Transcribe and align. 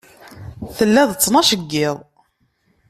Tella 0.77 1.03
d 1.09 1.11
ttnac 1.13 1.49
n 1.59 1.63
yiḍ. 1.71 1.97